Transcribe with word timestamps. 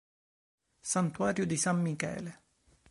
Santuario 0.83 1.45
di 1.45 1.57
San 1.57 1.79
Michele 1.79 2.41